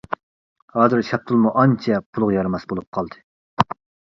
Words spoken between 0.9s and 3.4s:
شاپتۇلمۇ ئانچە پۇلغا يارماس بولۇپ قالدى.